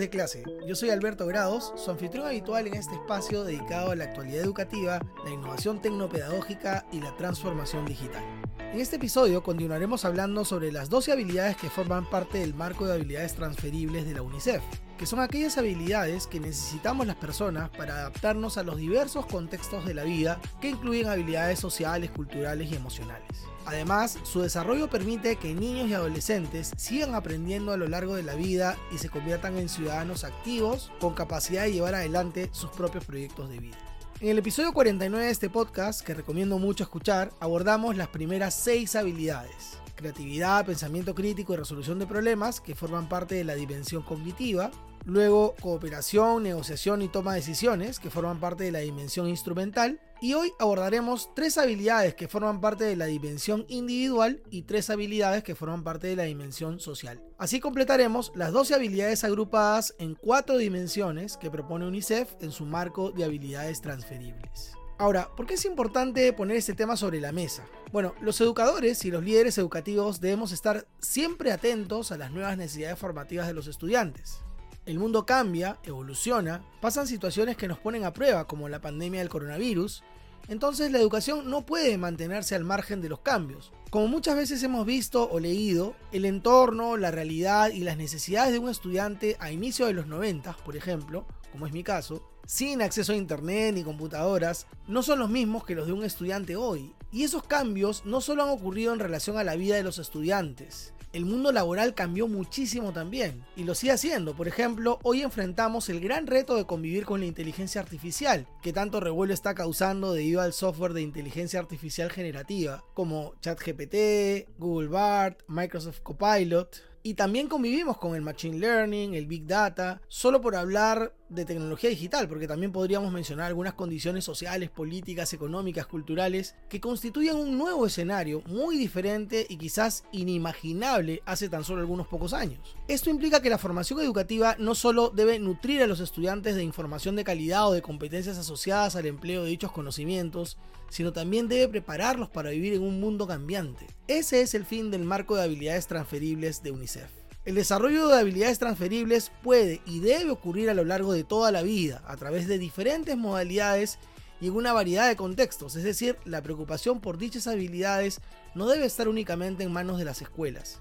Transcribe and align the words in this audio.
de 0.00 0.10
clase. 0.10 0.44
Yo 0.66 0.74
soy 0.74 0.90
Alberto 0.90 1.26
Grados, 1.26 1.72
su 1.76 1.90
anfitrión 1.90 2.26
habitual 2.26 2.66
en 2.66 2.74
este 2.74 2.94
espacio 2.94 3.44
dedicado 3.44 3.90
a 3.90 3.96
la 3.96 4.04
actualidad 4.04 4.42
educativa, 4.42 5.00
la 5.24 5.30
innovación 5.30 5.80
tecnopedagógica 5.80 6.86
y 6.92 7.00
la 7.00 7.16
transformación 7.16 7.84
digital. 7.84 8.22
En 8.58 8.80
este 8.80 8.96
episodio 8.96 9.42
continuaremos 9.42 10.04
hablando 10.04 10.44
sobre 10.44 10.72
las 10.72 10.90
12 10.90 11.12
habilidades 11.12 11.56
que 11.56 11.70
forman 11.70 12.08
parte 12.10 12.38
del 12.38 12.54
marco 12.54 12.86
de 12.86 12.94
habilidades 12.94 13.34
transferibles 13.34 14.04
de 14.04 14.14
la 14.14 14.22
UNICEF, 14.22 14.62
que 14.98 15.06
son 15.06 15.20
aquellas 15.20 15.58
habilidades 15.58 16.26
que 16.26 16.40
necesitamos 16.40 17.06
las 17.06 17.16
personas 17.16 17.70
para 17.70 17.94
adaptarnos 17.94 18.58
a 18.58 18.62
los 18.62 18.76
diversos 18.76 19.26
contextos 19.26 19.84
de 19.84 19.94
la 19.94 20.04
vida 20.04 20.40
que 20.60 20.70
incluyen 20.70 21.08
habilidades 21.08 21.58
sociales, 21.58 22.10
culturales 22.10 22.70
y 22.70 22.76
emocionales. 22.76 23.28
Además, 23.66 24.18
su 24.24 24.42
desarrollo 24.42 24.90
permite 24.90 25.36
que 25.36 25.54
niños 25.54 25.88
y 25.88 25.94
adolescentes 25.94 26.72
sigan 26.76 27.14
aprendiendo 27.14 27.72
a 27.72 27.76
lo 27.76 27.88
largo 27.88 28.14
de 28.14 28.22
la 28.22 28.34
vida 28.34 28.76
y 28.92 28.98
se 28.98 29.08
conviertan 29.08 29.56
en 29.56 29.68
ciudadanos 29.68 30.24
activos 30.24 30.92
con 31.00 31.14
capacidad 31.14 31.62
de 31.62 31.72
llevar 31.72 31.94
adelante 31.94 32.50
sus 32.52 32.70
propios 32.70 33.04
proyectos 33.04 33.48
de 33.48 33.58
vida. 33.58 33.78
En 34.20 34.28
el 34.28 34.38
episodio 34.38 34.72
49 34.72 35.26
de 35.26 35.32
este 35.32 35.50
podcast, 35.50 36.02
que 36.02 36.14
recomiendo 36.14 36.58
mucho 36.58 36.84
escuchar, 36.84 37.32
abordamos 37.40 37.96
las 37.96 38.08
primeras 38.08 38.54
6 38.54 38.96
habilidades. 38.96 39.83
Creatividad, 39.94 40.66
pensamiento 40.66 41.14
crítico 41.14 41.54
y 41.54 41.56
resolución 41.56 41.98
de 41.98 42.06
problemas, 42.06 42.60
que 42.60 42.74
forman 42.74 43.08
parte 43.08 43.36
de 43.36 43.44
la 43.44 43.54
dimensión 43.54 44.02
cognitiva. 44.02 44.70
Luego, 45.04 45.54
cooperación, 45.60 46.42
negociación 46.42 47.02
y 47.02 47.08
toma 47.08 47.34
de 47.34 47.40
decisiones, 47.40 48.00
que 48.00 48.10
forman 48.10 48.40
parte 48.40 48.64
de 48.64 48.72
la 48.72 48.78
dimensión 48.80 49.28
instrumental. 49.28 50.00
Y 50.20 50.32
hoy 50.32 50.52
abordaremos 50.58 51.34
tres 51.34 51.58
habilidades 51.58 52.14
que 52.14 52.28
forman 52.28 52.60
parte 52.60 52.84
de 52.84 52.96
la 52.96 53.04
dimensión 53.04 53.66
individual 53.68 54.42
y 54.50 54.62
tres 54.62 54.88
habilidades 54.88 55.42
que 55.42 55.54
forman 55.54 55.84
parte 55.84 56.06
de 56.06 56.16
la 56.16 56.22
dimensión 56.22 56.80
social. 56.80 57.22
Así 57.36 57.60
completaremos 57.60 58.32
las 58.34 58.52
12 58.52 58.74
habilidades 58.74 59.22
agrupadas 59.24 59.94
en 59.98 60.14
cuatro 60.14 60.56
dimensiones 60.56 61.36
que 61.36 61.50
propone 61.50 61.86
UNICEF 61.86 62.32
en 62.40 62.52
su 62.52 62.64
marco 62.64 63.10
de 63.10 63.24
habilidades 63.24 63.82
transferibles. 63.82 64.72
Ahora, 64.96 65.28
¿por 65.34 65.46
qué 65.46 65.54
es 65.54 65.64
importante 65.64 66.32
poner 66.32 66.56
este 66.56 66.72
tema 66.72 66.96
sobre 66.96 67.20
la 67.20 67.32
mesa? 67.32 67.64
Bueno, 67.90 68.14
los 68.20 68.40
educadores 68.40 69.04
y 69.04 69.10
los 69.10 69.24
líderes 69.24 69.58
educativos 69.58 70.20
debemos 70.20 70.52
estar 70.52 70.86
siempre 71.00 71.50
atentos 71.50 72.12
a 72.12 72.16
las 72.16 72.30
nuevas 72.30 72.56
necesidades 72.56 72.98
formativas 72.98 73.48
de 73.48 73.54
los 73.54 73.66
estudiantes. 73.66 74.38
El 74.86 75.00
mundo 75.00 75.26
cambia, 75.26 75.78
evoluciona, 75.82 76.64
pasan 76.80 77.08
situaciones 77.08 77.56
que 77.56 77.66
nos 77.66 77.78
ponen 77.78 78.04
a 78.04 78.12
prueba, 78.12 78.46
como 78.46 78.68
la 78.68 78.80
pandemia 78.80 79.18
del 79.18 79.30
coronavirus, 79.30 80.04
entonces 80.46 80.92
la 80.92 80.98
educación 80.98 81.50
no 81.50 81.66
puede 81.66 81.98
mantenerse 81.98 82.54
al 82.54 82.64
margen 82.64 83.00
de 83.00 83.08
los 83.08 83.20
cambios. 83.20 83.72
Como 83.90 84.06
muchas 84.06 84.36
veces 84.36 84.62
hemos 84.62 84.86
visto 84.86 85.28
o 85.28 85.40
leído, 85.40 85.96
el 86.12 86.24
entorno, 86.24 86.96
la 86.96 87.10
realidad 87.10 87.70
y 87.70 87.80
las 87.80 87.96
necesidades 87.96 88.52
de 88.52 88.58
un 88.60 88.68
estudiante 88.68 89.36
a 89.40 89.50
inicio 89.50 89.86
de 89.86 89.94
los 89.94 90.06
90, 90.06 90.56
por 90.64 90.76
ejemplo, 90.76 91.26
como 91.50 91.66
es 91.66 91.72
mi 91.72 91.82
caso, 91.82 92.28
sin 92.46 92.82
acceso 92.82 93.12
a 93.12 93.16
internet 93.16 93.74
ni 93.74 93.82
computadoras, 93.82 94.66
no 94.86 95.02
son 95.02 95.18
los 95.18 95.30
mismos 95.30 95.64
que 95.64 95.74
los 95.74 95.86
de 95.86 95.92
un 95.92 96.04
estudiante 96.04 96.56
hoy. 96.56 96.92
Y 97.12 97.22
esos 97.24 97.44
cambios 97.44 98.04
no 98.04 98.20
solo 98.20 98.42
han 98.42 98.50
ocurrido 98.50 98.92
en 98.92 98.98
relación 98.98 99.38
a 99.38 99.44
la 99.44 99.56
vida 99.56 99.76
de 99.76 99.84
los 99.84 99.98
estudiantes, 99.98 100.94
el 101.14 101.26
mundo 101.26 101.52
laboral 101.52 101.94
cambió 101.94 102.26
muchísimo 102.26 102.92
también 102.92 103.44
y 103.54 103.62
lo 103.62 103.76
sigue 103.76 103.92
haciendo. 103.92 104.34
Por 104.34 104.48
ejemplo, 104.48 104.98
hoy 105.04 105.22
enfrentamos 105.22 105.88
el 105.88 106.00
gran 106.00 106.26
reto 106.26 106.56
de 106.56 106.66
convivir 106.66 107.04
con 107.04 107.20
la 107.20 107.26
inteligencia 107.26 107.80
artificial, 107.80 108.48
que 108.62 108.72
tanto 108.72 108.98
revuelo 108.98 109.32
está 109.32 109.54
causando 109.54 110.12
debido 110.12 110.40
al 110.40 110.52
software 110.52 110.92
de 110.92 111.02
inteligencia 111.02 111.60
artificial 111.60 112.10
generativa, 112.10 112.82
como 112.94 113.34
ChatGPT, 113.40 114.58
Google 114.58 114.88
Bart, 114.88 115.42
Microsoft 115.46 116.00
Copilot. 116.00 116.82
Y 117.06 117.12
también 117.12 117.48
convivimos 117.48 117.98
con 117.98 118.14
el 118.14 118.22
Machine 118.22 118.58
Learning, 118.58 119.12
el 119.12 119.26
Big 119.26 119.46
Data, 119.46 120.00
solo 120.08 120.40
por 120.40 120.56
hablar 120.56 121.12
de 121.28 121.44
tecnología 121.44 121.90
digital, 121.90 122.26
porque 122.28 122.48
también 122.48 122.72
podríamos 122.72 123.12
mencionar 123.12 123.48
algunas 123.48 123.74
condiciones 123.74 124.24
sociales, 124.24 124.70
políticas, 124.70 125.34
económicas, 125.34 125.86
culturales, 125.86 126.54
que 126.70 126.80
constituyen 126.80 127.36
un 127.36 127.58
nuevo 127.58 127.84
escenario 127.84 128.40
muy 128.46 128.78
diferente 128.78 129.44
y 129.50 129.58
quizás 129.58 130.04
inimaginable 130.12 131.20
hace 131.26 131.50
tan 131.50 131.62
solo 131.62 131.82
algunos 131.82 132.06
pocos 132.06 132.32
años. 132.32 132.74
Esto 132.88 133.10
implica 133.10 133.42
que 133.42 133.50
la 133.50 133.58
formación 133.58 134.00
educativa 134.00 134.56
no 134.58 134.74
solo 134.74 135.10
debe 135.10 135.38
nutrir 135.38 135.82
a 135.82 135.86
los 135.86 136.00
estudiantes 136.00 136.54
de 136.54 136.64
información 136.64 137.16
de 137.16 137.24
calidad 137.24 137.68
o 137.68 137.72
de 137.72 137.82
competencias 137.82 138.38
asociadas 138.38 138.96
al 138.96 139.04
empleo 139.04 139.44
de 139.44 139.50
dichos 139.50 139.72
conocimientos, 139.72 140.56
sino 140.94 141.12
también 141.12 141.48
debe 141.48 141.66
prepararlos 141.66 142.28
para 142.28 142.50
vivir 142.50 142.72
en 142.72 142.82
un 142.84 143.00
mundo 143.00 143.26
cambiante. 143.26 143.88
Ese 144.06 144.42
es 144.42 144.54
el 144.54 144.64
fin 144.64 144.92
del 144.92 145.02
marco 145.02 145.34
de 145.34 145.42
habilidades 145.42 145.88
transferibles 145.88 146.62
de 146.62 146.70
UNICEF. 146.70 147.10
El 147.44 147.56
desarrollo 147.56 148.06
de 148.06 148.20
habilidades 148.20 148.60
transferibles 148.60 149.32
puede 149.42 149.80
y 149.86 149.98
debe 149.98 150.30
ocurrir 150.30 150.70
a 150.70 150.74
lo 150.74 150.84
largo 150.84 151.12
de 151.12 151.24
toda 151.24 151.50
la 151.50 151.62
vida, 151.62 152.00
a 152.06 152.16
través 152.16 152.46
de 152.46 152.60
diferentes 152.60 153.16
modalidades 153.16 153.98
y 154.40 154.46
en 154.46 154.54
una 154.54 154.72
variedad 154.72 155.08
de 155.08 155.16
contextos, 155.16 155.74
es 155.74 155.82
decir, 155.82 156.16
la 156.24 156.42
preocupación 156.42 157.00
por 157.00 157.18
dichas 157.18 157.48
habilidades 157.48 158.20
no 158.54 158.68
debe 158.68 158.84
estar 158.84 159.08
únicamente 159.08 159.64
en 159.64 159.72
manos 159.72 159.98
de 159.98 160.04
las 160.04 160.22
escuelas. 160.22 160.78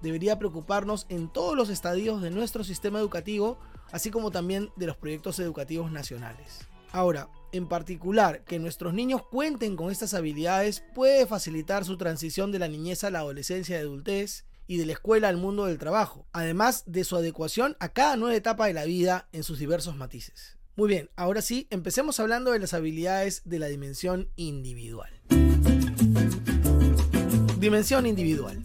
Debería 0.00 0.38
preocuparnos 0.38 1.06
en 1.08 1.28
todos 1.28 1.56
los 1.56 1.70
estadios 1.70 2.22
de 2.22 2.30
nuestro 2.30 2.62
sistema 2.62 3.00
educativo, 3.00 3.58
así 3.90 4.12
como 4.12 4.30
también 4.30 4.70
de 4.76 4.86
los 4.86 4.96
proyectos 4.96 5.40
educativos 5.40 5.90
nacionales. 5.90 6.68
Ahora, 6.96 7.28
en 7.52 7.68
particular, 7.68 8.42
que 8.44 8.58
nuestros 8.58 8.94
niños 8.94 9.20
cuenten 9.30 9.76
con 9.76 9.92
estas 9.92 10.14
habilidades 10.14 10.82
puede 10.94 11.26
facilitar 11.26 11.84
su 11.84 11.98
transición 11.98 12.52
de 12.52 12.58
la 12.58 12.68
niñez 12.68 13.04
a 13.04 13.10
la 13.10 13.18
adolescencia 13.18 13.76
y 13.76 13.82
adultez, 13.82 14.46
y 14.66 14.78
de 14.78 14.86
la 14.86 14.92
escuela 14.92 15.28
al 15.28 15.36
mundo 15.36 15.66
del 15.66 15.76
trabajo, 15.76 16.26
además 16.32 16.84
de 16.86 17.04
su 17.04 17.14
adecuación 17.16 17.76
a 17.80 17.90
cada 17.90 18.16
nueva 18.16 18.34
etapa 18.34 18.66
de 18.66 18.72
la 18.72 18.86
vida 18.86 19.28
en 19.32 19.42
sus 19.42 19.58
diversos 19.58 19.94
matices. 19.94 20.56
Muy 20.74 20.88
bien, 20.88 21.10
ahora 21.16 21.42
sí, 21.42 21.66
empecemos 21.68 22.18
hablando 22.18 22.52
de 22.52 22.60
las 22.60 22.72
habilidades 22.72 23.42
de 23.44 23.58
la 23.58 23.66
dimensión 23.66 24.30
individual. 24.36 25.10
Dimensión 27.58 28.06
individual. 28.06 28.62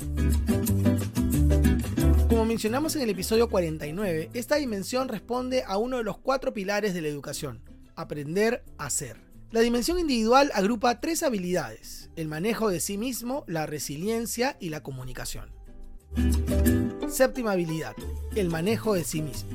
Como 2.30 2.46
mencionamos 2.46 2.96
en 2.96 3.02
el 3.02 3.10
episodio 3.10 3.50
49, 3.50 4.30
esta 4.34 4.56
dimensión 4.56 5.10
responde 5.10 5.66
a 5.68 5.76
uno 5.76 5.98
de 5.98 6.04
los 6.06 6.18
cuatro 6.18 6.54
pilares 6.54 6.94
de 6.94 7.02
la 7.02 7.10
educación, 7.10 7.62
aprender 8.02 8.64
a 8.78 8.90
ser. 8.90 9.18
La 9.52 9.62
dimensión 9.62 10.00
individual 10.00 10.52
agrupa 10.54 11.02
tres 11.02 11.24
habilidades, 11.24 12.10
el 12.16 12.28
manejo 12.28 12.70
de 12.70 12.80
sí 12.80 12.98
mismo, 12.98 13.44
la 13.48 13.66
resiliencia 13.66 14.56
y 14.60 14.70
la 14.70 14.82
comunicación. 14.82 15.52
Séptima 17.10 17.52
habilidad, 17.52 17.96
el 18.36 18.50
manejo 18.50 18.94
de 18.94 19.04
sí 19.04 19.22
mismo. 19.22 19.50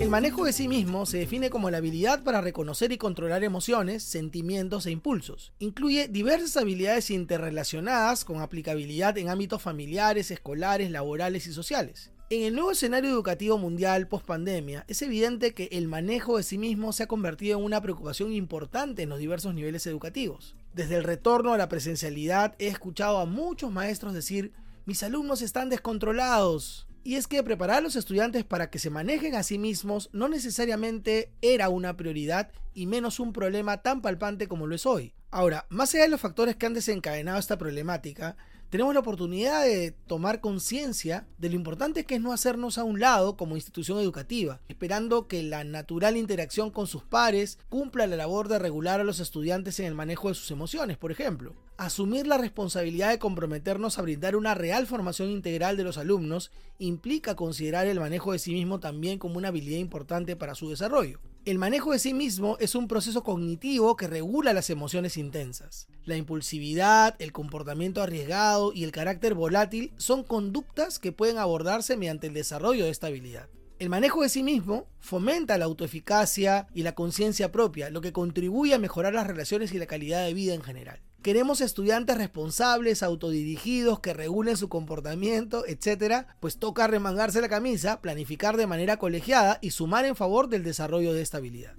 El 0.00 0.08
manejo 0.08 0.44
de 0.44 0.52
sí 0.52 0.68
mismo 0.68 1.06
se 1.06 1.18
define 1.18 1.50
como 1.50 1.70
la 1.70 1.76
habilidad 1.76 2.24
para 2.24 2.40
reconocer 2.40 2.92
y 2.92 2.98
controlar 2.98 3.44
emociones, 3.44 4.02
sentimientos 4.02 4.86
e 4.86 4.90
impulsos. 4.90 5.52
Incluye 5.58 6.08
diversas 6.08 6.56
habilidades 6.56 7.10
interrelacionadas 7.10 8.24
con 8.24 8.40
aplicabilidad 8.40 9.18
en 9.18 9.28
ámbitos 9.28 9.60
familiares, 9.62 10.30
escolares, 10.30 10.90
laborales 10.90 11.46
y 11.46 11.52
sociales. 11.52 12.11
En 12.34 12.44
el 12.44 12.54
nuevo 12.54 12.70
escenario 12.70 13.10
educativo 13.10 13.58
mundial 13.58 14.08
post 14.08 14.24
pandemia, 14.24 14.86
es 14.88 15.02
evidente 15.02 15.52
que 15.52 15.68
el 15.70 15.86
manejo 15.86 16.38
de 16.38 16.42
sí 16.42 16.56
mismo 16.56 16.94
se 16.94 17.02
ha 17.02 17.06
convertido 17.06 17.58
en 17.58 17.64
una 17.66 17.82
preocupación 17.82 18.32
importante 18.32 19.02
en 19.02 19.10
los 19.10 19.18
diversos 19.18 19.52
niveles 19.52 19.86
educativos. 19.86 20.56
Desde 20.72 20.96
el 20.96 21.04
retorno 21.04 21.52
a 21.52 21.58
la 21.58 21.68
presencialidad 21.68 22.54
he 22.58 22.68
escuchado 22.68 23.18
a 23.18 23.26
muchos 23.26 23.70
maestros 23.70 24.14
decir 24.14 24.54
mis 24.86 25.02
alumnos 25.02 25.42
están 25.42 25.68
descontrolados. 25.68 26.86
Y 27.04 27.16
es 27.16 27.26
que 27.26 27.42
preparar 27.42 27.76
a 27.76 27.80
los 27.82 27.96
estudiantes 27.96 28.44
para 28.44 28.70
que 28.70 28.78
se 28.78 28.88
manejen 28.88 29.34
a 29.34 29.42
sí 29.42 29.58
mismos 29.58 30.08
no 30.14 30.26
necesariamente 30.30 31.34
era 31.42 31.68
una 31.68 31.98
prioridad 31.98 32.50
y 32.72 32.86
menos 32.86 33.20
un 33.20 33.34
problema 33.34 33.82
tan 33.82 34.00
palpante 34.00 34.48
como 34.48 34.66
lo 34.66 34.74
es 34.74 34.86
hoy. 34.86 35.12
Ahora, 35.30 35.66
más 35.68 35.92
allá 35.92 36.04
de 36.04 36.08
los 36.08 36.20
factores 36.22 36.56
que 36.56 36.64
han 36.64 36.72
desencadenado 36.72 37.38
esta 37.38 37.58
problemática, 37.58 38.38
tenemos 38.72 38.94
la 38.94 39.00
oportunidad 39.00 39.64
de 39.64 39.90
tomar 40.06 40.40
conciencia 40.40 41.26
de 41.36 41.50
lo 41.50 41.56
importante 41.56 42.06
que 42.06 42.14
es 42.14 42.22
no 42.22 42.32
hacernos 42.32 42.78
a 42.78 42.84
un 42.84 43.00
lado 43.00 43.36
como 43.36 43.56
institución 43.56 43.98
educativa, 43.98 44.60
esperando 44.66 45.28
que 45.28 45.42
la 45.42 45.62
natural 45.62 46.16
interacción 46.16 46.70
con 46.70 46.86
sus 46.86 47.02
pares 47.02 47.58
cumpla 47.68 48.06
la 48.06 48.16
labor 48.16 48.48
de 48.48 48.58
regular 48.58 48.98
a 48.98 49.04
los 49.04 49.20
estudiantes 49.20 49.78
en 49.78 49.84
el 49.84 49.94
manejo 49.94 50.28
de 50.28 50.34
sus 50.34 50.50
emociones, 50.50 50.96
por 50.96 51.12
ejemplo. 51.12 51.54
Asumir 51.76 52.26
la 52.26 52.38
responsabilidad 52.38 53.10
de 53.10 53.18
comprometernos 53.18 53.98
a 53.98 54.02
brindar 54.02 54.36
una 54.36 54.54
real 54.54 54.86
formación 54.86 55.28
integral 55.28 55.76
de 55.76 55.84
los 55.84 55.98
alumnos 55.98 56.50
implica 56.78 57.36
considerar 57.36 57.86
el 57.88 58.00
manejo 58.00 58.32
de 58.32 58.38
sí 58.38 58.54
mismo 58.54 58.80
también 58.80 59.18
como 59.18 59.36
una 59.36 59.48
habilidad 59.48 59.80
importante 59.80 60.34
para 60.34 60.54
su 60.54 60.70
desarrollo. 60.70 61.20
El 61.44 61.58
manejo 61.58 61.90
de 61.90 61.98
sí 61.98 62.14
mismo 62.14 62.56
es 62.60 62.76
un 62.76 62.86
proceso 62.86 63.24
cognitivo 63.24 63.96
que 63.96 64.06
regula 64.06 64.52
las 64.52 64.70
emociones 64.70 65.16
intensas. 65.16 65.88
La 66.04 66.16
impulsividad, 66.16 67.16
el 67.18 67.32
comportamiento 67.32 68.00
arriesgado 68.00 68.72
y 68.72 68.84
el 68.84 68.92
carácter 68.92 69.34
volátil 69.34 69.92
son 69.96 70.22
conductas 70.22 71.00
que 71.00 71.10
pueden 71.10 71.38
abordarse 71.38 71.96
mediante 71.96 72.28
el 72.28 72.34
desarrollo 72.34 72.84
de 72.84 72.92
esta 72.92 73.08
habilidad. 73.08 73.48
El 73.80 73.88
manejo 73.88 74.22
de 74.22 74.28
sí 74.28 74.44
mismo 74.44 74.86
fomenta 75.00 75.58
la 75.58 75.64
autoeficacia 75.64 76.68
y 76.74 76.84
la 76.84 76.94
conciencia 76.94 77.50
propia, 77.50 77.90
lo 77.90 78.02
que 78.02 78.12
contribuye 78.12 78.74
a 78.74 78.78
mejorar 78.78 79.12
las 79.12 79.26
relaciones 79.26 79.74
y 79.74 79.78
la 79.78 79.86
calidad 79.86 80.24
de 80.24 80.34
vida 80.34 80.54
en 80.54 80.62
general. 80.62 81.00
Queremos 81.22 81.60
estudiantes 81.60 82.18
responsables, 82.18 83.04
autodirigidos, 83.04 84.00
que 84.00 84.12
regulen 84.12 84.56
su 84.56 84.68
comportamiento, 84.68 85.64
etc. 85.66 86.26
Pues 86.40 86.56
toca 86.56 86.88
remangarse 86.88 87.40
la 87.40 87.48
camisa, 87.48 88.00
planificar 88.00 88.56
de 88.56 88.66
manera 88.66 88.96
colegiada 88.96 89.58
y 89.62 89.70
sumar 89.70 90.04
en 90.04 90.16
favor 90.16 90.48
del 90.48 90.64
desarrollo 90.64 91.14
de 91.14 91.22
esta 91.22 91.36
habilidad. 91.36 91.74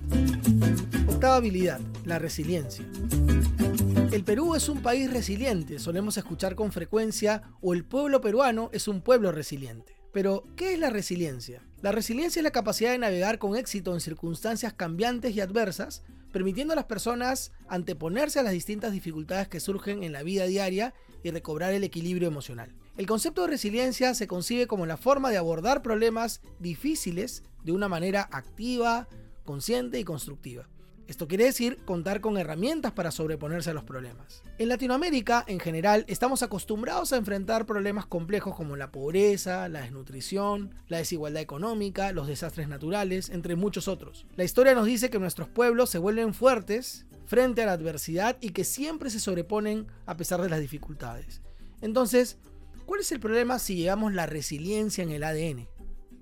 Octava 1.10 1.36
habilidad, 1.36 1.82
la 2.06 2.20
resiliencia. 2.20 2.86
El 4.14 4.24
Perú 4.24 4.56
es 4.56 4.70
un 4.70 4.82
país 4.82 5.12
resiliente, 5.12 5.78
solemos 5.78 6.16
escuchar 6.16 6.56
con 6.56 6.72
frecuencia, 6.72 7.42
o 7.60 7.74
el 7.74 7.84
pueblo 7.84 8.22
peruano 8.22 8.70
es 8.72 8.88
un 8.88 9.02
pueblo 9.02 9.34
resiliente. 9.34 9.98
Pero, 10.14 10.46
¿qué 10.56 10.74
es 10.74 10.80
la 10.80 10.90
resiliencia? 10.90 11.62
La 11.82 11.92
resiliencia 11.92 12.40
es 12.40 12.44
la 12.46 12.52
capacidad 12.52 12.92
de 12.92 12.98
navegar 12.98 13.40
con 13.40 13.58
éxito 13.58 13.94
en 13.94 14.00
circunstancias 14.00 14.72
cambiantes 14.72 15.36
y 15.36 15.42
adversas, 15.42 16.04
permitiendo 16.34 16.74
a 16.74 16.76
las 16.76 16.86
personas 16.86 17.54
anteponerse 17.70 18.40
a 18.40 18.44
las 18.44 18.52
distintas 18.52 18.92
dificultades 18.92 19.48
que 19.48 19.62
surgen 19.62 20.04
en 20.04 20.12
la 20.12 20.24
vida 20.24 20.46
diaria 20.46 20.94
y 21.24 21.32
recobrar 21.32 21.74
el 21.74 21.86
equilibrio 21.86 22.28
emocional. 22.28 22.76
El 22.98 23.06
concepto 23.06 23.44
de 23.44 23.48
resiliencia 23.48 24.14
se 24.16 24.28
concibe 24.28 24.68
como 24.68 24.86
la 24.86 24.98
forma 24.98 25.30
de 25.30 25.38
abordar 25.38 25.82
problemas 25.82 26.42
difíciles 26.60 27.44
de 27.64 27.72
una 27.72 27.88
manera 27.88 28.28
activa, 28.32 29.08
consciente 29.46 30.00
y 30.00 30.04
constructiva. 30.04 30.68
Esto 31.08 31.28
quiere 31.28 31.44
decir 31.46 31.78
contar 31.86 32.22
con 32.22 32.38
herramientas 32.38 32.94
para 32.94 33.12
sobreponerse 33.12 33.70
a 33.70 33.74
los 33.74 33.84
problemas. 33.84 34.42
En 34.58 34.70
Latinoamérica, 34.70 35.44
en 35.48 35.60
general, 35.60 36.06
estamos 36.08 36.44
acostumbrados 36.44 37.12
a 37.12 37.18
enfrentar 37.18 37.66
problemas 37.66 38.06
complejos 38.06 38.56
como 38.56 38.78
la 38.78 38.92
pobreza, 38.92 39.68
la 39.68 39.82
desnutrición, 39.82 40.74
la 40.88 41.00
desigualdad 41.00 41.42
económica, 41.42 42.14
los 42.14 42.28
desastres 42.28 42.70
naturales, 42.70 43.30
entre 43.30 43.56
muchos 43.56 43.88
otros. 43.88 44.26
La 44.38 44.46
historia 44.46 44.74
nos 44.74 44.86
dice 44.86 45.10
que 45.10 45.20
nuestros 45.20 45.50
pueblos 45.50 45.90
se 45.90 45.98
vuelven 45.98 46.34
fuertes 46.34 47.06
frente 47.26 47.64
a 47.64 47.66
la 47.66 47.74
adversidad 47.74 48.38
y 48.40 48.52
que 48.52 48.64
siempre 48.64 49.10
se 49.10 49.20
sobreponen 49.20 49.88
a 50.06 50.16
pesar 50.16 50.42
de 50.42 50.50
las 50.50 50.62
dificultades. 50.62 51.42
Entonces, 51.82 52.38
¿cuál 52.86 53.02
es 53.02 53.12
el 53.12 53.20
problema 53.20 53.60
si 53.60 53.76
llevamos 53.76 54.14
la 54.14 54.26
resiliencia 54.26 55.04
en 55.04 55.12
el 55.12 55.24
ADN? 55.24 55.68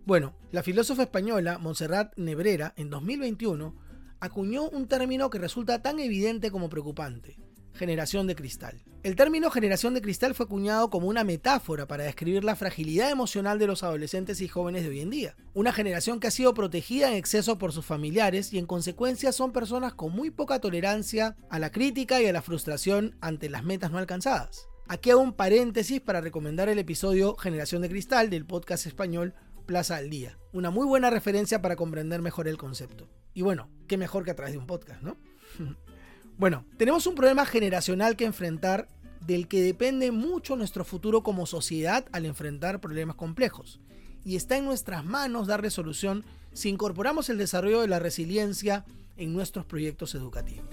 Bueno, 0.06 0.34
la 0.52 0.64
filósofa 0.64 1.04
española 1.04 1.60
Montserrat 1.60 2.18
Nebrera 2.18 2.74
en 2.76 2.90
2021 2.90 3.76
acuñó 4.22 4.70
un 4.70 4.88
término 4.88 5.30
que 5.30 5.40
resulta 5.40 5.82
tan 5.82 6.00
evidente 6.00 6.52
como 6.52 6.70
preocupante, 6.70 7.38
generación 7.74 8.28
de 8.28 8.36
cristal. 8.36 8.84
El 9.04 9.16
término 9.16 9.50
generación 9.50 9.96
de 9.96 10.02
cristal 10.02 10.36
fue 10.36 10.46
acuñado 10.46 10.92
como 10.92 11.08
una 11.08 11.24
metáfora 11.24 11.88
para 11.88 12.04
describir 12.04 12.44
la 12.44 12.56
fragilidad 12.56 13.10
emocional 13.10 13.58
de 13.58 13.66
los 13.66 13.82
adolescentes 13.82 14.40
y 14.40 14.48
jóvenes 14.48 14.84
de 14.84 14.90
hoy 14.90 15.02
en 15.02 15.10
día. 15.10 15.36
Una 15.56 15.74
generación 15.74 16.20
que 16.20 16.28
ha 16.28 16.32
sido 16.32 16.54
protegida 16.54 17.10
en 17.10 17.16
exceso 17.16 17.58
por 17.58 17.74
sus 17.74 17.84
familiares 17.84 18.54
y 18.54 18.60
en 18.60 18.68
consecuencia 18.68 19.32
son 19.32 19.52
personas 19.52 19.96
con 19.96 20.14
muy 20.14 20.30
poca 20.30 20.60
tolerancia 20.60 21.36
a 21.50 21.58
la 21.58 21.72
crítica 21.72 22.22
y 22.22 22.28
a 22.28 22.34
la 22.34 22.44
frustración 22.44 23.18
ante 23.22 23.50
las 23.50 23.64
metas 23.64 23.92
no 23.92 23.98
alcanzadas. 23.98 24.68
Aquí 24.88 25.10
hago 25.10 25.22
un 25.22 25.34
paréntesis 25.34 26.00
para 26.00 26.22
recomendar 26.22 26.70
el 26.70 26.78
episodio 26.78 27.36
Generación 27.38 27.82
de 27.82 27.90
Cristal 27.90 28.30
del 28.30 28.46
podcast 28.46 28.86
español 28.86 29.34
Plaza 29.66 29.96
al 29.96 30.12
Día. 30.12 30.38
Una 30.54 30.70
muy 30.70 30.86
buena 30.86 31.10
referencia 31.10 31.62
para 31.62 31.76
comprender 31.76 32.22
mejor 32.22 32.48
el 32.48 32.58
concepto. 32.58 33.10
Y 33.34 33.42
bueno, 33.42 33.70
qué 33.88 33.98
mejor 33.98 34.24
que 34.24 34.32
a 34.32 34.36
través 34.36 34.54
de 34.54 34.60
un 34.60 34.68
podcast, 34.68 35.02
¿no? 35.02 35.18
bueno, 36.38 36.66
tenemos 36.78 37.08
un 37.08 37.16
problema 37.16 37.46
generacional 37.46 38.16
que 38.16 38.26
enfrentar 38.26 38.88
del 39.26 39.48
que 39.48 39.62
depende 39.62 40.12
mucho 40.12 40.56
nuestro 40.56 40.84
futuro 40.84 41.24
como 41.24 41.46
sociedad 41.46 42.06
al 42.12 42.26
enfrentar 42.26 42.82
problemas 42.82 43.16
complejos. 43.16 43.80
Y 44.24 44.36
está 44.36 44.58
en 44.58 44.66
nuestras 44.66 45.06
manos 45.06 45.48
dar 45.48 45.70
solución 45.72 46.24
si 46.54 46.70
incorporamos 46.70 47.30
el 47.30 47.38
desarrollo 47.38 47.82
de 47.82 47.88
la 47.88 48.00
resiliencia 48.00 48.86
en 49.18 49.34
nuestros 49.34 49.66
proyectos 49.66 50.16
educativos. 50.16 50.66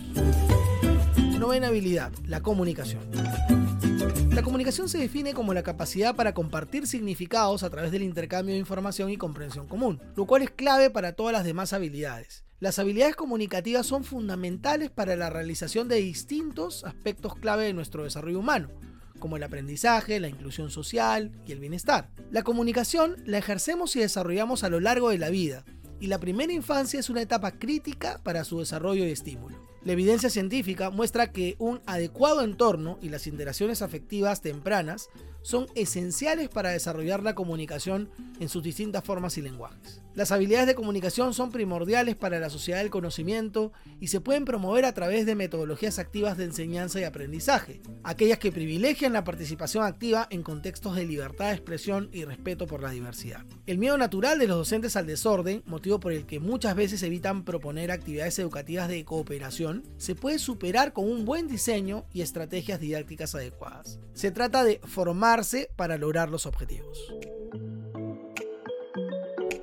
Novena 1.39 1.69
habilidad, 1.69 2.13
la 2.27 2.43
comunicación. 2.43 3.03
La 4.33 4.43
comunicación 4.43 4.89
se 4.89 4.99
define 4.99 5.35
como 5.35 5.55
la 5.55 5.63
capacidad 5.63 6.15
para 6.15 6.35
compartir 6.35 6.87
significados 6.87 7.63
a 7.63 7.71
través 7.71 7.91
del 7.91 8.03
intercambio 8.03 8.55
de 8.55 8.61
información 8.61 9.11
y 9.11 9.17
comprensión 9.17 9.67
común, 9.67 10.01
lo 10.17 10.27
cual 10.27 10.43
es 10.43 10.51
clave 10.51 10.91
para 10.91 11.13
todas 11.13 11.33
las 11.33 11.45
demás 11.45 11.73
habilidades. 11.73 12.45
Las 12.61 12.81
habilidades 12.81 13.15
comunicativas 13.15 13.87
son 13.87 14.03
fundamentales 14.03 14.91
para 14.91 15.15
la 15.15 15.31
realización 15.31 15.87
de 15.87 15.97
distintos 15.97 16.83
aspectos 16.83 17.37
clave 17.37 17.67
de 17.67 17.73
nuestro 17.73 18.03
desarrollo 18.03 18.41
humano, 18.41 18.69
como 19.21 19.37
el 19.37 19.45
aprendizaje, 19.45 20.19
la 20.19 20.29
inclusión 20.29 20.69
social 20.73 21.31
y 21.47 21.53
el 21.53 21.61
bienestar. 21.61 22.11
La 22.33 22.43
comunicación 22.43 23.23
la 23.27 23.39
ejercemos 23.39 23.95
y 23.95 24.01
desarrollamos 24.01 24.65
a 24.65 24.71
lo 24.71 24.81
largo 24.81 25.11
de 25.11 25.19
la 25.19 25.31
vida, 25.31 25.65
y 26.01 26.09
la 26.09 26.19
primera 26.19 26.53
infancia 26.53 26.99
es 26.99 27.09
una 27.11 27.23
etapa 27.23 27.53
crítica 27.53 28.21
para 28.25 28.43
su 28.43 28.59
desarrollo 28.59 29.07
y 29.07 29.13
estímulo. 29.13 29.57
La 29.85 29.93
evidencia 29.93 30.29
científica 30.29 30.91
muestra 30.91 31.31
que 31.31 31.55
un 31.61 31.81
adecuado 31.87 32.43
entorno 32.43 32.99
y 33.01 33.09
las 33.09 33.29
interacciones 33.29 33.83
afectivas 33.83 34.41
tempranas 34.41 35.11
son 35.49 35.67
esenciales 35.75 36.51
para 36.51 36.73
desarrollar 36.73 37.23
la 37.23 37.35
comunicación 37.35 38.11
en 38.39 38.51
sus 38.51 38.63
distintas 38.63 39.03
formas 39.03 39.39
y 39.39 39.41
lenguajes. 39.41 40.03
Las 40.15 40.33
habilidades 40.33 40.67
de 40.67 40.75
comunicación 40.75 41.33
son 41.33 41.53
primordiales 41.53 42.17
para 42.17 42.41
la 42.41 42.51
sociedad 42.51 42.81
del 42.81 42.91
conocimiento 42.91 43.73
y 44.01 44.09
se 44.09 44.21
pueden 44.21 44.45
promover 44.45 44.85
a 44.85 44.93
través 44.93 45.25
de 45.27 45.37
metodologías 45.37 45.99
activas 46.01 46.37
de 46.37 46.45
enseñanza 46.45 47.01
y 47.01 47.05
aprendizaje, 47.05 47.81
aquellas 48.03 48.39
que 48.39 48.53
privilegian 48.53 49.13
la 49.13 49.25
participación 49.25 49.85
activa 49.85 50.27
en 50.31 50.43
contextos 50.43 50.97
de 50.97 51.07
libertad 51.07 51.47
de 51.47 51.55
expresión 51.55 52.11
y 52.13 52.25
respeto 52.25 52.67
por 52.67 52.83
la 52.83 52.91
diversidad. 52.91 53.45
El 53.65 53.79
miedo 53.79 53.97
natural 53.97 54.41
de 54.41 54.49
los 54.49 54.59
docentes 54.59 54.97
al 54.97 55.07
desorden, 55.07 55.63
motivo 55.67 56.01
por 56.01 56.13
el 56.13 56.27
que 56.27 56.41
muchas 56.41 56.75
veces 56.75 57.03
evitan 57.05 57.45
proponer 57.45 57.91
actividades 57.91 58.39
educativas 58.41 58.89
de 58.89 59.05
cooperación, 59.05 59.85
se 59.97 60.15
puede 60.15 60.41
superar 60.41 60.93
con 60.93 61.09
un 61.09 61.25
buen 61.25 61.47
diseño 61.47 62.07
y 62.13 62.23
estrategias 62.23 62.81
didácticas 62.81 63.37
adecuadas. 63.37 64.01
Se 64.15 64.33
trata 64.33 64.65
de 64.65 64.81
para 65.77 65.97
lograr 65.97 66.31
los 66.31 66.47
objetivos. 66.47 67.15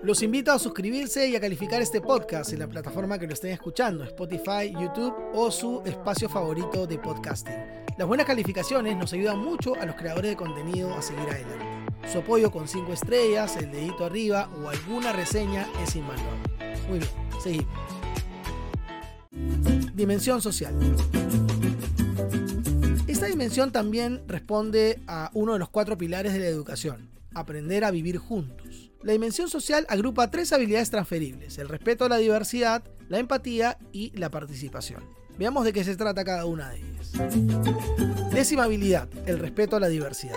Los 0.04 0.24
invito 0.24 0.54
a 0.54 0.60
suscribirse 0.60 1.28
y 1.28 1.36
a 1.36 1.42
calificar 1.42 1.82
este 1.82 2.00
podcast 2.00 2.54
en 2.54 2.60
la 2.60 2.68
plataforma 2.68 3.20
que 3.20 3.28
lo 3.28 3.34
estén 3.34 3.52
escuchando, 3.52 4.06
Spotify, 4.06 4.72
YouTube 4.72 5.14
o 5.34 5.52
su 5.52 5.82
espacio 5.86 6.30
favorito 6.30 6.88
de 6.88 6.98
podcasting. 6.98 7.56
Las 7.98 8.08
buenas 8.08 8.26
calificaciones 8.26 8.96
nos 8.96 9.12
ayudan 9.12 9.40
mucho 9.40 9.76
a 9.76 9.86
los 9.86 9.96
creadores 9.96 10.32
de 10.32 10.38
contenido 10.38 10.94
a 10.94 11.02
seguir 11.02 11.28
adelante. 11.28 11.66
Su 12.10 12.20
apoyo 12.20 12.52
con 12.52 12.70
5 12.70 12.94
estrellas, 12.94 13.58
el 13.58 13.70
dedito 13.72 14.06
arriba 14.06 14.50
o 14.64 14.70
alguna 14.70 15.12
reseña 15.12 15.68
es 15.84 15.94
invaluable. 15.98 16.40
Muy 16.88 17.00
bien, 17.00 17.12
seguimos. 17.42 17.68
Dimensión 19.94 20.42
social. 20.42 20.74
Esta 23.16 23.28
dimensión 23.28 23.72
también 23.72 24.22
responde 24.28 25.00
a 25.08 25.32
uno 25.34 25.54
de 25.54 25.60
los 25.60 25.70
cuatro 25.70 25.98
pilares 25.98 26.34
de 26.34 26.40
la 26.40 26.48
educación, 26.48 27.10
aprender 27.34 27.86
a 27.86 27.92
vivir 27.92 28.18
juntos. 28.18 28.92
La 29.04 29.14
dimensión 29.14 29.48
social 29.48 29.86
agrupa 29.88 30.30
tres 30.30 30.52
habilidades 30.52 30.90
transferibles, 30.90 31.58
el 31.58 31.70
respeto 31.70 32.04
a 32.04 32.10
la 32.10 32.18
diversidad, 32.18 32.84
la 33.08 33.20
empatía 33.20 33.78
y 33.94 34.12
la 34.18 34.30
participación. 34.32 35.02
Veamos 35.38 35.64
de 35.64 35.72
qué 35.72 35.86
se 35.86 35.96
trata 35.96 36.26
cada 36.26 36.46
una 36.46 36.72
de 36.72 36.80
ellas. 36.80 37.14
Décima 38.34 38.66
habilidad, 38.66 39.08
el 39.26 39.40
respeto 39.40 39.78
a 39.78 39.80
la 39.80 39.88
diversidad. 39.88 40.36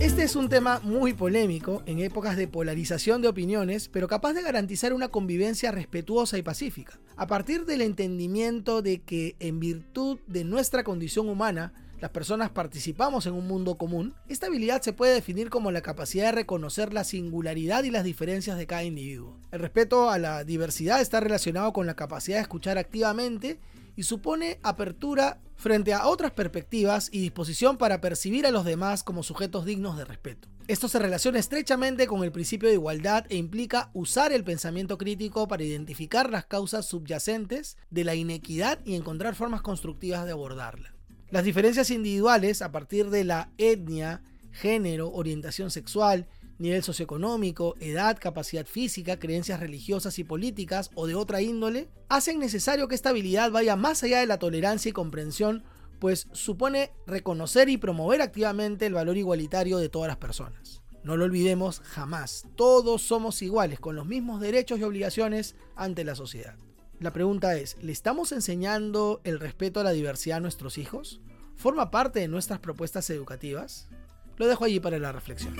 Este 0.00 0.24
es 0.24 0.34
un 0.34 0.48
tema 0.48 0.80
muy 0.82 1.12
polémico 1.12 1.84
en 1.86 2.00
épocas 2.00 2.36
de 2.36 2.48
polarización 2.48 3.22
de 3.22 3.28
opiniones, 3.28 3.88
pero 3.88 4.08
capaz 4.08 4.32
de 4.32 4.42
garantizar 4.42 4.92
una 4.92 5.08
convivencia 5.08 5.70
respetuosa 5.70 6.38
y 6.38 6.42
pacífica. 6.42 6.98
A 7.16 7.28
partir 7.28 7.66
del 7.66 7.82
entendimiento 7.82 8.82
de 8.82 9.00
que 9.00 9.36
en 9.38 9.60
virtud 9.60 10.18
de 10.26 10.42
nuestra 10.42 10.82
condición 10.82 11.28
humana, 11.28 11.72
las 12.00 12.10
personas 12.10 12.50
participamos 12.50 13.26
en 13.26 13.32
un 13.32 13.46
mundo 13.46 13.76
común, 13.76 14.14
esta 14.28 14.46
habilidad 14.46 14.82
se 14.82 14.92
puede 14.92 15.14
definir 15.14 15.50
como 15.50 15.70
la 15.70 15.80
capacidad 15.80 16.26
de 16.26 16.32
reconocer 16.32 16.92
la 16.92 17.04
singularidad 17.04 17.84
y 17.84 17.90
las 17.90 18.04
diferencias 18.04 18.58
de 18.58 18.66
cada 18.66 18.84
individuo. 18.84 19.38
El 19.50 19.60
respeto 19.60 20.10
a 20.10 20.18
la 20.18 20.44
diversidad 20.44 21.00
está 21.00 21.20
relacionado 21.20 21.72
con 21.72 21.86
la 21.86 21.96
capacidad 21.96 22.36
de 22.36 22.42
escuchar 22.42 22.78
activamente 22.78 23.58
y 23.96 24.02
supone 24.02 24.60
apertura 24.62 25.40
frente 25.56 25.94
a 25.94 26.06
otras 26.06 26.32
perspectivas 26.32 27.08
y 27.10 27.20
disposición 27.20 27.78
para 27.78 28.00
percibir 28.00 28.46
a 28.46 28.50
los 28.50 28.64
demás 28.64 29.02
como 29.02 29.22
sujetos 29.22 29.64
dignos 29.64 29.96
de 29.96 30.04
respeto. 30.04 30.48
Esto 30.68 30.88
se 30.88 30.98
relaciona 30.98 31.38
estrechamente 31.38 32.06
con 32.06 32.24
el 32.24 32.32
principio 32.32 32.68
de 32.68 32.74
igualdad 32.74 33.24
e 33.30 33.36
implica 33.36 33.90
usar 33.94 34.32
el 34.32 34.44
pensamiento 34.44 34.98
crítico 34.98 35.46
para 35.48 35.62
identificar 35.62 36.28
las 36.28 36.44
causas 36.44 36.86
subyacentes 36.86 37.78
de 37.88 38.04
la 38.04 38.16
inequidad 38.16 38.80
y 38.84 38.96
encontrar 38.96 39.34
formas 39.36 39.62
constructivas 39.62 40.26
de 40.26 40.32
abordarla. 40.32 40.95
Las 41.30 41.44
diferencias 41.44 41.90
individuales 41.90 42.62
a 42.62 42.70
partir 42.70 43.10
de 43.10 43.24
la 43.24 43.50
etnia, 43.58 44.22
género, 44.52 45.10
orientación 45.12 45.72
sexual, 45.72 46.28
nivel 46.58 46.84
socioeconómico, 46.84 47.74
edad, 47.80 48.16
capacidad 48.18 48.64
física, 48.64 49.18
creencias 49.18 49.58
religiosas 49.58 50.18
y 50.20 50.24
políticas 50.24 50.90
o 50.94 51.08
de 51.08 51.16
otra 51.16 51.42
índole, 51.42 51.88
hacen 52.08 52.38
necesario 52.38 52.86
que 52.86 52.94
esta 52.94 53.10
habilidad 53.10 53.50
vaya 53.50 53.74
más 53.74 54.04
allá 54.04 54.20
de 54.20 54.26
la 54.26 54.38
tolerancia 54.38 54.90
y 54.90 54.92
comprensión, 54.92 55.64
pues 55.98 56.28
supone 56.32 56.92
reconocer 57.06 57.68
y 57.68 57.76
promover 57.76 58.22
activamente 58.22 58.86
el 58.86 58.94
valor 58.94 59.16
igualitario 59.16 59.78
de 59.78 59.88
todas 59.88 60.08
las 60.08 60.18
personas. 60.18 60.82
No 61.02 61.16
lo 61.16 61.24
olvidemos 61.24 61.80
jamás, 61.80 62.44
todos 62.56 63.02
somos 63.02 63.42
iguales, 63.42 63.80
con 63.80 63.96
los 63.96 64.06
mismos 64.06 64.40
derechos 64.40 64.78
y 64.78 64.84
obligaciones 64.84 65.56
ante 65.74 66.04
la 66.04 66.14
sociedad. 66.14 66.56
La 66.98 67.12
pregunta 67.12 67.56
es, 67.56 67.76
¿le 67.82 67.92
estamos 67.92 68.32
enseñando 68.32 69.20
el 69.24 69.38
respeto 69.38 69.80
a 69.80 69.84
la 69.84 69.92
diversidad 69.92 70.38
a 70.38 70.40
nuestros 70.40 70.78
hijos? 70.78 71.20
forma 71.56 71.90
parte 71.90 72.20
de 72.20 72.28
nuestras 72.28 72.60
propuestas 72.60 73.08
educativas? 73.10 73.88
Lo 74.36 74.46
dejo 74.46 74.64
allí 74.64 74.78
para 74.80 74.98
la 74.98 75.12
reflexión. 75.12 75.56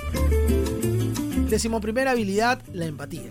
Decimoprimera 1.48 2.10
habilidad, 2.10 2.62
la 2.72 2.84
empatía. 2.86 3.30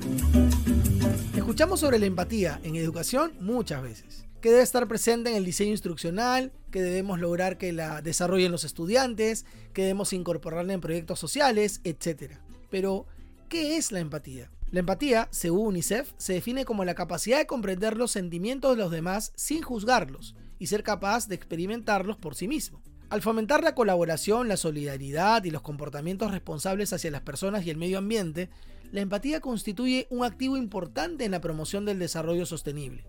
Escuchamos 1.36 1.80
sobre 1.80 2.00
la 2.00 2.08
empatía 2.08 2.60
en 2.64 2.76
educación 2.76 3.34
muchas 3.40 3.84
veces, 3.84 4.26
que 4.42 4.50
debe 4.50 4.64
estar 4.64 4.88
presente 4.88 5.30
en 5.30 5.36
el 5.38 5.46
diseño 5.46 5.72
instruccional, 5.72 6.52
que 6.72 6.82
debemos 6.82 7.20
lograr 7.20 7.58
que 7.58 7.72
la 7.72 8.02
desarrollen 8.02 8.52
los 8.52 8.64
estudiantes, 8.64 9.46
que 9.74 9.84
debemos 9.84 10.14
incorporarla 10.14 10.74
en 10.74 10.82
proyectos 10.82 11.20
sociales, 11.20 11.82
etc. 11.84 12.34
Pero, 12.72 13.06
¿qué 13.48 13.78
es 13.78 13.92
la 13.92 14.00
empatía? 14.00 14.50
La 14.76 14.82
empatía, 14.82 15.30
según 15.32 15.68
UNICEF, 15.68 16.12
se 16.18 16.34
define 16.34 16.66
como 16.66 16.84
la 16.84 16.96
capacidad 16.96 17.38
de 17.38 17.48
comprender 17.48 17.96
los 17.96 18.12
sentimientos 18.12 18.76
de 18.76 18.84
los 18.84 18.92
demás 18.92 19.32
sin 19.38 19.62
juzgarlos 19.62 20.36
y 20.60 20.68
ser 20.68 20.84
capaz 20.84 21.30
de 21.30 21.36
experimentarlos 21.36 22.18
por 22.18 22.36
sí 22.36 22.50
mismo. 22.50 22.82
Al 23.10 23.22
fomentar 23.22 23.64
la 23.64 23.74
colaboración, 23.74 24.50
la 24.50 24.58
solidaridad 24.58 25.46
y 25.46 25.50
los 25.50 25.62
comportamientos 25.62 26.30
responsables 26.32 26.92
hacia 26.92 27.10
las 27.10 27.22
personas 27.22 27.66
y 27.66 27.70
el 27.70 27.78
medio 27.78 28.00
ambiente, 28.00 28.50
la 28.92 29.00
empatía 29.00 29.40
constituye 29.40 30.08
un 30.10 30.26
activo 30.26 30.58
importante 30.58 31.24
en 31.24 31.32
la 31.32 31.40
promoción 31.40 31.86
del 31.86 31.98
desarrollo 31.98 32.46
sostenible. 32.46 33.06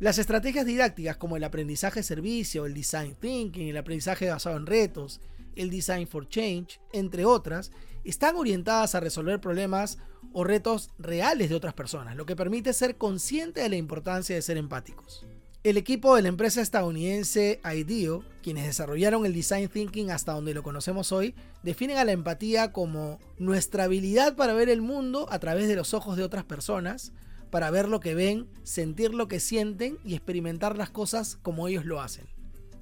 Las 0.00 0.16
estrategias 0.16 0.64
didácticas 0.64 1.18
como 1.18 1.36
el 1.36 1.44
aprendizaje 1.44 2.02
servicio, 2.02 2.64
el 2.64 2.72
design 2.72 3.16
thinking, 3.20 3.68
el 3.68 3.76
aprendizaje 3.76 4.30
basado 4.30 4.56
en 4.56 4.64
retos, 4.64 5.20
el 5.56 5.70
design 5.70 6.06
for 6.06 6.28
change, 6.28 6.80
entre 6.92 7.24
otras, 7.24 7.70
están 8.04 8.36
orientadas 8.36 8.94
a 8.94 9.00
resolver 9.00 9.40
problemas 9.40 9.98
o 10.32 10.44
retos 10.44 10.90
reales 10.98 11.50
de 11.50 11.56
otras 11.56 11.74
personas, 11.74 12.16
lo 12.16 12.26
que 12.26 12.36
permite 12.36 12.72
ser 12.72 12.96
consciente 12.96 13.60
de 13.60 13.68
la 13.68 13.76
importancia 13.76 14.34
de 14.34 14.42
ser 14.42 14.56
empáticos. 14.56 15.26
El 15.64 15.76
equipo 15.76 16.16
de 16.16 16.22
la 16.22 16.28
empresa 16.28 16.60
estadounidense 16.60 17.60
IDEO, 17.62 18.24
quienes 18.42 18.66
desarrollaron 18.66 19.24
el 19.24 19.32
design 19.32 19.68
thinking 19.68 20.10
hasta 20.10 20.32
donde 20.32 20.54
lo 20.54 20.64
conocemos 20.64 21.12
hoy, 21.12 21.36
definen 21.62 21.98
a 21.98 22.04
la 22.04 22.10
empatía 22.10 22.72
como 22.72 23.20
nuestra 23.38 23.84
habilidad 23.84 24.34
para 24.34 24.54
ver 24.54 24.68
el 24.68 24.82
mundo 24.82 25.28
a 25.30 25.38
través 25.38 25.68
de 25.68 25.76
los 25.76 25.94
ojos 25.94 26.16
de 26.16 26.24
otras 26.24 26.42
personas, 26.42 27.12
para 27.50 27.70
ver 27.70 27.88
lo 27.88 28.00
que 28.00 28.16
ven, 28.16 28.48
sentir 28.64 29.14
lo 29.14 29.28
que 29.28 29.38
sienten 29.38 29.98
y 30.04 30.14
experimentar 30.14 30.76
las 30.76 30.90
cosas 30.90 31.38
como 31.42 31.68
ellos 31.68 31.84
lo 31.84 32.00
hacen. 32.00 32.26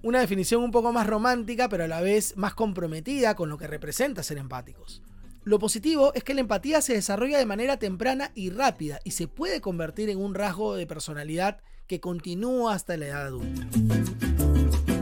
Una 0.02 0.21
definición 0.21 0.62
un 0.62 0.71
poco 0.71 0.92
más 0.92 1.07
romántica, 1.07 1.69
pero 1.69 1.85
a 1.85 1.88
la 1.88 2.00
vez 2.00 2.35
más 2.37 2.54
comprometida 2.54 3.35
con 3.35 3.50
lo 3.50 3.59
que 3.59 3.66
representa 3.66 4.23
ser 4.23 4.38
empáticos. 4.38 5.02
Lo 5.45 5.59
positivo 5.59 6.12
es 6.14 6.25
que 6.25 6.33
la 6.33 6.40
empatía 6.40 6.80
se 6.80 6.95
desarrolla 6.95 7.38
de 7.38 7.45
manera 7.45 7.78
temprana 7.78 8.30
y 8.35 8.49
rápida 8.49 9.00
y 9.04 9.11
se 9.11 9.28
puede 9.28 9.61
convertir 9.61 10.09
en 10.09 10.19
un 10.19 10.35
rasgo 10.35 10.75
de 10.75 10.87
personalidad 10.87 11.61
que 11.87 12.00
continúa 12.00 12.75
hasta 12.75 12.97
la 12.97 13.09
edad 13.09 13.26
adulta. 13.26 14.50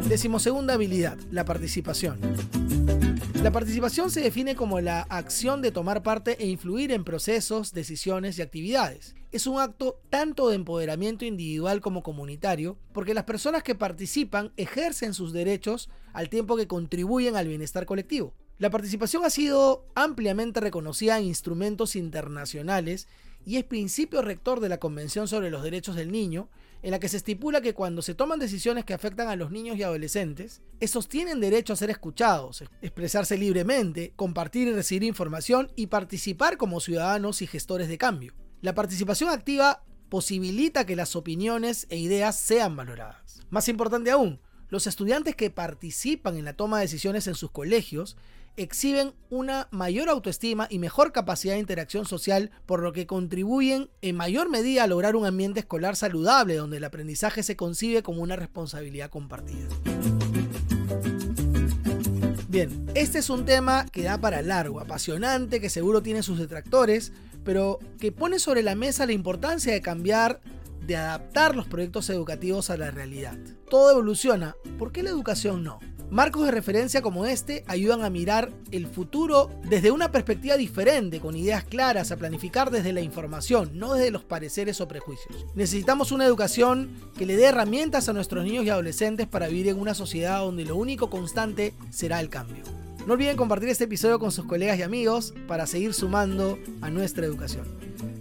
Decimosegunda 0.09 0.73
habilidad, 0.73 1.19
la 1.31 1.45
participación. 1.45 2.19
La 3.43 3.53
participación 3.53 4.11
se 4.11 4.23
define 4.23 4.57
como 4.57 4.81
la 4.81 5.03
acción 5.03 5.61
de 5.61 5.71
tomar 5.71 6.03
parte 6.03 6.43
e 6.43 6.47
influir 6.47 6.93
en 6.93 7.05
procesos, 7.05 7.75
decisiones 7.75 8.39
y 8.39 8.43
actividades. 8.43 9.15
Es 9.33 9.47
un 9.47 9.61
acto 9.61 10.01
tanto 10.09 10.49
de 10.49 10.55
empoderamiento 10.55 11.27
individual 11.27 11.83
como 11.83 12.03
comunitario, 12.03 12.79
porque 12.95 13.13
las 13.13 13.25
personas 13.25 13.63
que 13.63 13.75
participan 13.75 14.51
ejercen 14.57 15.13
sus 15.13 15.35
derechos 15.35 15.91
al 16.15 16.31
tiempo 16.31 16.57
que 16.57 16.67
contribuyen 16.67 17.37
al 17.37 17.47
bienestar 17.47 17.85
colectivo. 17.85 18.33
La 18.57 18.71
participación 18.71 19.27
ha 19.27 19.31
sido 19.31 19.85
ampliamente 19.95 20.61
reconocida 20.61 21.19
en 21.19 21.27
instrumentos 21.27 21.97
internacionales 21.97 23.09
y 23.45 23.57
es 23.57 23.65
principio 23.65 24.23
rector 24.23 24.61
de 24.61 24.71
la 24.71 24.79
Convención 24.79 25.29
sobre 25.29 25.51
los 25.51 25.63
Derechos 25.63 25.97
del 25.97 26.11
Niño, 26.11 26.49
en 26.83 26.91
la 26.93 26.99
que 27.01 27.09
se 27.09 27.17
estipula 27.17 27.61
que 27.61 27.75
cuando 27.75 28.03
se 28.03 28.15
toman 28.15 28.39
decisiones 28.39 28.85
que 28.85 28.95
afectan 28.95 29.29
a 29.29 29.37
los 29.37 29.51
niños 29.51 29.77
y 29.77 29.83
adolescentes, 29.83 30.63
estos 30.81 31.09
tienen 31.09 31.41
derecho 31.41 31.73
a 31.73 31.77
ser 31.77 31.91
escuchados, 31.91 32.65
expresarse 32.83 33.37
libremente, 33.37 34.13
compartir 34.17 34.69
y 34.69 34.73
recibir 34.73 35.05
información 35.05 35.73
y 35.77 35.89
participar 35.89 36.57
como 36.57 36.81
ciudadanos 36.81 37.43
y 37.43 37.47
gestores 37.47 37.89
de 37.89 37.99
cambio. 37.99 38.35
La 38.61 38.75
participación 38.75 39.31
activa 39.31 39.85
posibilita 40.09 40.87
que 40.87 40.97
las 40.97 41.17
opiniones 41.17 41.87
e 41.91 41.97
ideas 41.97 42.39
sean 42.39 42.77
valoradas. 42.77 43.41
Más 43.51 43.69
importante 43.69 44.11
aún, 44.11 44.41
los 44.69 44.87
estudiantes 44.87 45.35
que 45.35 45.51
participan 45.51 46.37
en 46.37 46.45
la 46.45 46.53
toma 46.53 46.79
de 46.79 46.85
decisiones 46.85 47.27
en 47.27 47.35
sus 47.35 47.51
colegios 47.51 48.17
exhiben 48.57 49.13
una 49.31 49.69
mayor 49.71 50.09
autoestima 50.09 50.67
y 50.69 50.79
mejor 50.79 51.13
capacidad 51.13 51.55
de 51.55 51.61
interacción 51.61 52.07
social, 52.07 52.51
por 52.67 52.83
lo 52.83 52.93
que 52.93 53.07
contribuyen 53.07 53.89
en 54.03 54.17
mayor 54.17 54.51
medida 54.51 54.83
a 54.83 54.89
lograr 54.89 55.15
un 55.15 55.25
ambiente 55.25 55.61
escolar 55.61 55.95
saludable 55.95 56.57
donde 56.57 56.79
el 56.79 56.85
aprendizaje 56.85 57.45
se 57.45 57.57
concibe 57.57 58.03
como 58.03 58.21
una 58.21 58.35
responsabilidad 58.35 59.11
compartida. 59.11 59.69
Bien, 62.49 62.91
este 62.95 63.19
es 63.19 63.31
un 63.31 63.45
tema 63.45 63.87
que 63.87 64.03
da 64.03 64.19
para 64.19 64.43
largo, 64.43 64.81
apasionante, 64.81 65.61
que 65.61 65.71
seguro 65.71 66.03
tiene 66.03 66.25
sus 66.25 66.39
detractores, 66.39 67.13
pero 67.45 67.79
que 68.01 68.11
pone 68.11 68.41
sobre 68.41 68.63
la 68.63 68.75
mesa 68.75 69.07
la 69.07 69.13
importancia 69.13 69.73
de 69.73 69.81
cambiar, 69.81 70.41
de 70.89 70.97
adaptar 70.97 71.55
los 71.55 71.67
proyectos 71.67 72.09
educativos 72.09 72.71
a 72.71 72.79
la 72.79 72.91
realidad. 72.91 73.37
Todo 73.69 73.91
evoluciona, 73.91 74.57
¿por 74.79 74.91
qué 74.91 75.03
la 75.03 75.11
educación 75.11 75.63
no? 75.63 75.79
Marcos 76.11 76.47
de 76.47 76.51
referencia 76.51 77.03
como 77.03 77.27
este 77.27 77.63
ayudan 77.67 78.03
a 78.03 78.09
mirar 78.09 78.51
el 78.71 78.87
futuro 78.87 79.51
desde 79.65 79.91
una 79.91 80.11
perspectiva 80.11 80.57
diferente, 80.57 81.21
con 81.21 81.37
ideas 81.37 81.65
claras, 81.65 82.11
a 82.11 82.17
planificar 82.17 82.71
desde 82.71 82.95
la 82.95 83.03
información, 83.03 83.73
no 83.75 83.93
desde 83.93 84.11
los 84.11 84.25
pareceres 84.25 84.81
o 84.81 84.89
prejuicios. 84.89 85.45
Necesitamos 85.55 86.11
una 86.11 86.25
educación 86.25 86.97
que 87.19 87.27
le 87.27 87.37
dé 87.37 87.45
herramientas 87.45 88.09
a 88.09 88.15
nuestros 88.15 88.43
niños 88.43 88.65
y 88.65 88.71
adolescentes 88.71 89.27
para 89.27 89.49
vivir 89.49 89.69
en 89.69 89.79
una 89.79 89.93
sociedad 89.93 90.39
donde 90.39 90.65
lo 90.65 90.77
único 90.77 91.11
constante 91.11 91.75
será 91.91 92.19
el 92.21 92.31
cambio. 92.31 92.65
No 93.09 93.15
olviden 93.15 93.39
compartir 93.39 93.71
este 93.71 93.85
episodio 93.85 94.19
con 94.19 94.31
sus 94.31 94.45
colegas 94.45 94.79
y 94.79 94.83
amigos 94.83 95.33
para 95.47 95.67
seguir 95.67 95.95
sumando 95.95 96.59
a 96.83 96.91
nuestra 96.91 97.25
educación. 97.25 97.65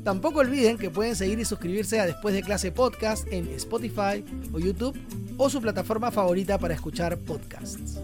Tampoco 0.05 0.39
olviden 0.39 0.77
que 0.77 0.89
pueden 0.89 1.13
seguir 1.13 1.37
y 1.39 1.43
suscribirse 1.43 1.99
a 1.99 2.05
Después 2.05 2.33
de 2.33 2.41
Clase 2.41 2.71
Podcast 2.71 3.27
en 3.29 3.49
Spotify 3.49 4.23
o 4.53 4.59
YouTube 4.59 4.97
o 5.35 5.49
su 5.49 5.59
plataforma 5.59 6.09
favorita 6.09 6.57
para 6.57 6.73
escuchar 6.73 7.17
podcasts. 7.17 7.99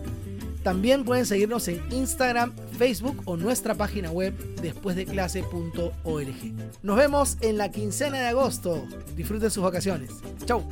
También 0.61 1.05
pueden 1.05 1.25
seguirnos 1.25 1.69
en 1.69 1.81
Instagram, 1.89 2.51
Facebook 2.77 3.21
o 3.23 3.37
nuestra 3.37 3.75
página 3.75 4.11
web 4.11 4.33
despuesdeclase.org. 4.61 6.35
Nos 6.81 6.97
vemos 6.97 7.37
en 7.39 7.57
la 7.59 7.71
quincena 7.71 8.19
de 8.19 8.27
agosto. 8.27 8.85
Disfruten 9.15 9.49
sus 9.51 9.63
vacaciones. 9.63 10.09
Chau. 10.45 10.67